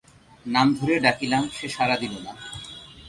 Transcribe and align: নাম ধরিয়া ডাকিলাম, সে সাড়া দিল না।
নাম 0.45 0.67
ধরিয়া 0.73 0.99
ডাকিলাম, 0.99 1.43
সে 1.57 1.67
সাড়া 1.69 1.95
দিল 1.97 2.13
না। 2.25 2.33